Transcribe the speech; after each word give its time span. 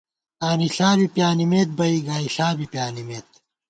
آنِݪا 0.49 0.89
بی 0.97 1.05
پیانِمېت 1.13 1.69
بئ، 1.77 1.95
گائیݪا 2.07 2.47
بی 2.57 2.65
پیانِمېت 2.71 3.29